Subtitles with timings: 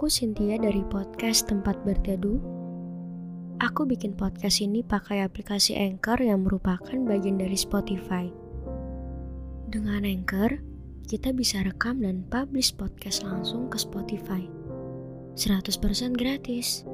[0.00, 2.40] Aku Cynthia dari podcast Tempat Berteduh.
[3.60, 8.32] Aku bikin podcast ini pakai aplikasi Anchor yang merupakan bagian dari Spotify.
[9.68, 10.64] Dengan Anchor,
[11.04, 14.48] kita bisa rekam dan publish podcast langsung ke Spotify.
[15.36, 16.88] 100% gratis.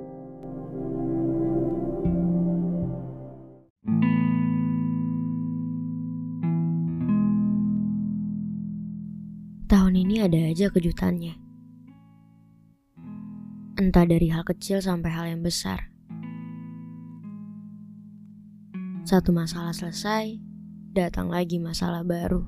[9.70, 11.45] Tahun ini ada aja kejutannya.
[13.76, 15.92] Entah dari hal kecil sampai hal yang besar.
[19.06, 20.40] Satu masalah selesai,
[20.96, 22.40] datang lagi masalah baru.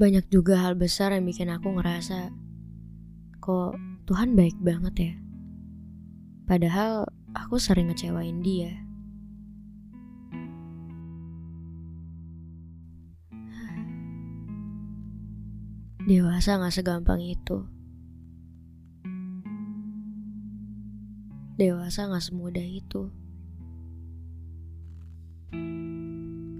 [0.00, 2.32] Banyak juga hal besar yang bikin aku ngerasa,
[3.38, 5.14] kok Tuhan baik banget ya.
[6.48, 7.06] Padahal
[7.38, 8.81] aku sering ngecewain dia.
[16.02, 17.62] Dewasa gak segampang itu.
[21.54, 23.06] Dewasa gak semudah itu.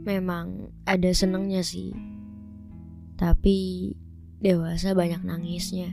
[0.06, 1.90] Memang ada senengnya sih.
[3.18, 3.90] Tapi
[4.38, 5.90] dewasa banyak nangisnya.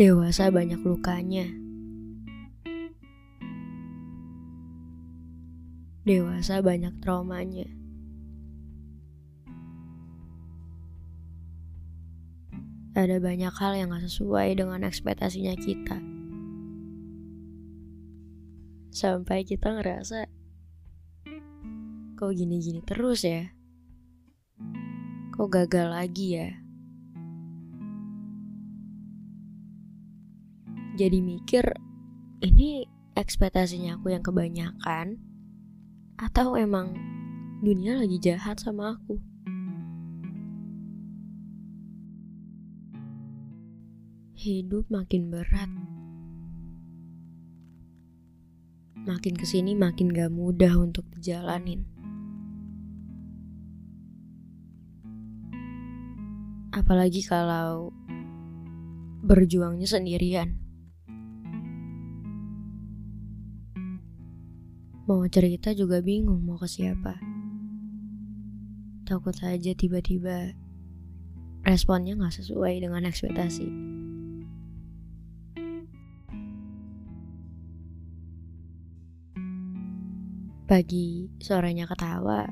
[0.00, 1.44] Dewasa banyak lukanya.
[6.08, 7.81] Dewasa banyak traumanya.
[13.02, 15.98] Ada banyak hal yang gak sesuai dengan ekspektasinya kita.
[18.92, 20.28] Sampai kita ngerasa,
[22.14, 23.50] kok gini-gini terus ya?
[25.34, 26.50] Kok gagal lagi ya?
[30.92, 31.64] Jadi mikir,
[32.44, 32.84] ini
[33.16, 35.16] ekspektasinya aku yang kebanyakan,
[36.20, 36.92] atau emang
[37.64, 39.31] dunia lagi jahat sama aku?
[44.42, 45.70] Hidup makin berat.
[49.06, 51.86] Makin ke sini makin gak mudah untuk dijalanin.
[56.74, 57.94] Apalagi kalau
[59.22, 60.58] berjuangnya sendirian.
[65.06, 67.14] Mau cerita juga bingung mau ke siapa.
[69.06, 70.58] Takut aja tiba-tiba
[71.62, 73.91] responnya gak sesuai dengan ekspektasi.
[80.72, 82.48] Pagi sorenya ketawa,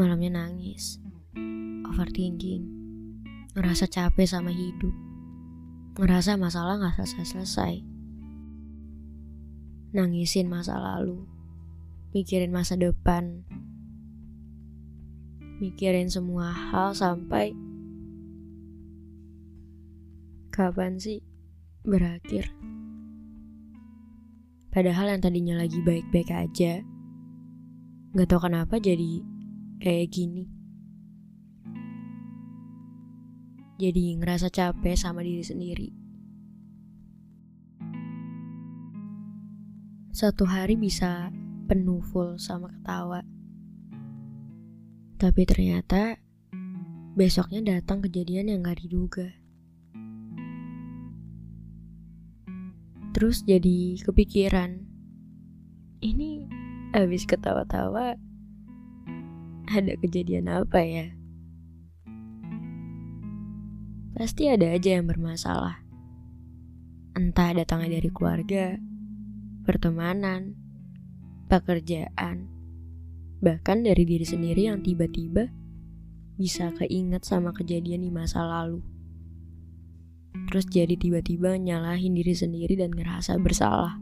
[0.00, 0.96] malamnya nangis,
[1.84, 2.64] overthinking,
[3.52, 4.96] ngerasa capek sama hidup,
[6.00, 7.84] ngerasa masalah gak selesai-selesai.
[9.92, 11.28] Nangisin masa lalu,
[12.16, 13.44] mikirin masa depan,
[15.60, 17.52] mikirin semua hal sampai
[20.48, 21.20] kapan sih
[21.84, 22.48] berakhir.
[24.74, 26.82] Padahal yang tadinya lagi baik-baik aja.
[28.10, 29.22] Gak tau kenapa jadi
[29.78, 30.50] kayak gini.
[33.78, 35.88] Jadi ngerasa capek sama diri sendiri.
[40.10, 41.30] Satu hari bisa
[41.70, 43.22] penuh full sama ketawa.
[45.22, 46.18] Tapi ternyata
[47.14, 49.43] besoknya datang kejadian yang gak diduga.
[53.14, 54.82] Terus jadi kepikiran,
[56.02, 56.50] ini
[56.90, 58.18] habis ketawa-tawa
[59.70, 61.14] ada kejadian apa ya?
[64.18, 65.78] Pasti ada aja yang bermasalah.
[67.14, 68.82] Entah datangnya dari keluarga,
[69.62, 70.58] pertemanan,
[71.46, 72.50] pekerjaan,
[73.38, 75.54] bahkan dari diri sendiri yang tiba-tiba
[76.34, 78.93] bisa keinget sama kejadian di masa lalu
[80.50, 83.98] terus jadi tiba-tiba nyalahin diri sendiri dan ngerasa bersalah.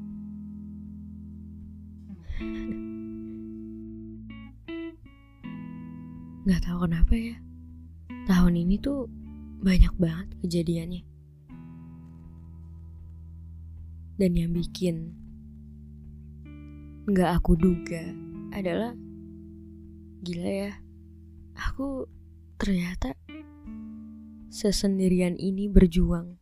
[6.43, 7.37] Gak tahu kenapa ya,
[8.27, 9.07] tahun ini tuh
[9.63, 11.03] banyak banget kejadiannya.
[14.19, 15.15] Dan yang bikin
[17.07, 18.03] gak aku duga
[18.51, 18.91] adalah
[20.27, 20.73] gila ya,
[21.55, 22.11] aku
[22.59, 23.15] ternyata
[24.53, 26.37] sesendirian ini berjuang.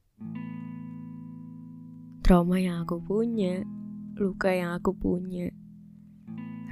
[2.26, 3.62] Trauma yang aku punya,
[4.18, 5.54] luka yang aku punya,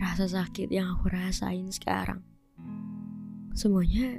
[0.03, 2.27] rasa sakit yang aku rasain sekarang.
[3.55, 4.19] Semuanya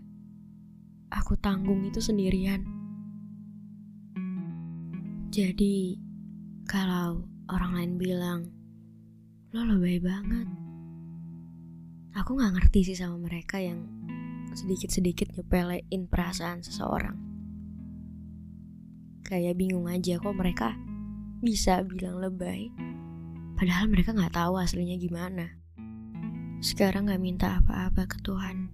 [1.12, 2.64] aku tanggung itu sendirian.
[5.28, 6.00] Jadi,
[6.72, 8.42] kalau orang lain bilang,
[9.52, 10.48] lo lebay banget.
[12.16, 13.99] aku gak ngerti sih sama mereka yang
[14.58, 17.18] sedikit-sedikit nyepelein perasaan seseorang.
[19.26, 20.74] Kayak bingung aja kok mereka
[21.40, 22.74] bisa bilang lebay,
[23.56, 25.54] padahal mereka gak tahu aslinya gimana.
[26.60, 28.74] Sekarang gak minta apa-apa ke Tuhan.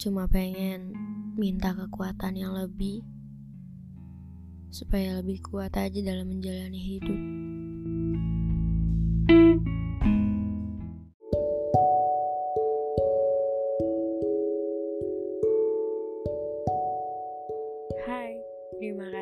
[0.00, 0.96] Cuma pengen
[1.38, 3.06] minta kekuatan yang lebih
[4.72, 7.51] supaya lebih kuat aja dalam menjalani hidup.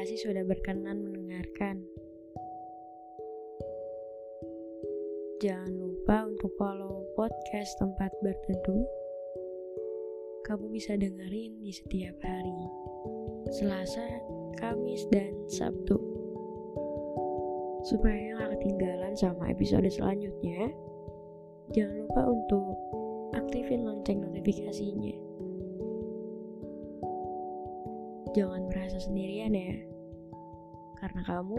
[0.00, 1.84] Kasih sudah berkenan mendengarkan.
[5.44, 8.80] Jangan lupa untuk follow podcast tempat berteduh
[10.48, 12.60] kamu bisa dengerin di setiap hari,
[13.52, 14.08] Selasa,
[14.56, 16.00] Kamis, dan Sabtu.
[17.84, 20.72] Supaya gak ketinggalan sama episode selanjutnya,
[21.76, 22.72] jangan lupa untuk
[23.36, 25.12] aktifin lonceng notifikasinya.
[28.30, 29.74] Jangan merasa sendirian ya,
[31.02, 31.58] karena kamu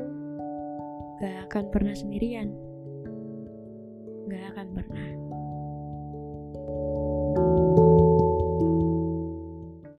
[1.19, 2.55] gak akan pernah sendirian.
[4.31, 5.07] Gak akan pernah.